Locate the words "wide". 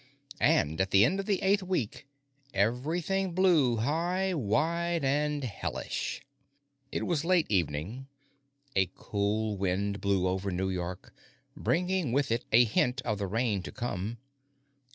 4.33-5.03